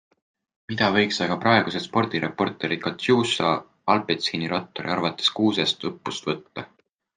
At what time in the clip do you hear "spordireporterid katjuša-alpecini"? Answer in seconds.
1.87-4.51